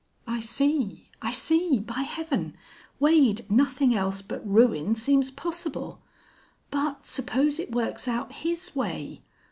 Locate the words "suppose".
7.05-7.59